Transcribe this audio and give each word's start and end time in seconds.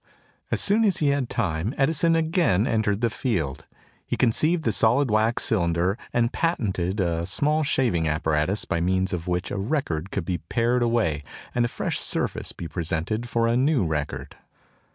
As 0.49 0.59
soon 0.59 0.83
as 0.83 0.97
he 0.97 1.09
had 1.09 1.29
time 1.29 1.75
Edison 1.77 2.15
again 2.15 2.65
entered 2.65 3.01
the 3.01 3.11
field. 3.11 3.67
He 4.07 4.17
conceived 4.17 4.63
the 4.63 4.71
solid 4.71 5.11
wax 5.11 5.43
cylinder, 5.43 5.95
and 6.11 6.33
patented 6.33 6.99
a 6.99 7.27
small 7.27 7.61
shaving 7.61 8.07
apparatus 8.07 8.65
by 8.65 8.81
means 8.81 9.13
of 9.13 9.27
which 9.27 9.51
a 9.51 9.57
record 9.59 10.09
could 10.09 10.25
be 10.25 10.39
pared 10.39 10.81
away 10.81 11.23
and 11.53 11.65
a 11.65 11.67
fresh 11.67 11.99
surface 11.99 12.51
be 12.51 12.67
presented 12.67 13.29
for 13.29 13.45
a 13.47 13.55
new 13.55 13.85
record. 13.85 14.35